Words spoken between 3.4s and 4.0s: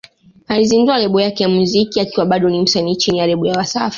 ya Wasafi